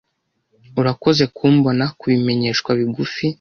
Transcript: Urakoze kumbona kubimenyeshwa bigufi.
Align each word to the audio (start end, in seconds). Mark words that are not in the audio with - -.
Urakoze 0.79 1.23
kumbona 1.35 1.85
kubimenyeshwa 1.99 2.69
bigufi. 2.79 3.25